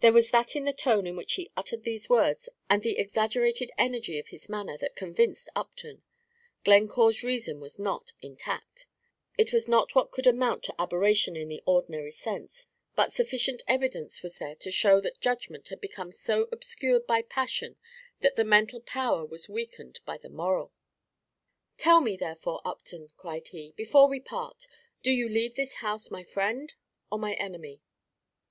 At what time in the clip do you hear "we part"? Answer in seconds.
24.06-24.66